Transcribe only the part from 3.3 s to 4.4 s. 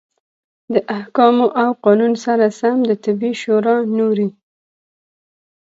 شورا نورې